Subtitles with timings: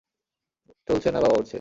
[0.87, 1.49] চলছে না বাবা উড়ছে!